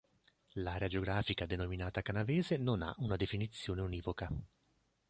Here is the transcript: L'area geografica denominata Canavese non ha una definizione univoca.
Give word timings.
L'area 0.55 0.87
geografica 0.87 1.45
denominata 1.45 2.01
Canavese 2.01 2.57
non 2.57 2.81
ha 2.81 2.91
una 2.97 3.17
definizione 3.17 3.81
univoca. 3.81 4.31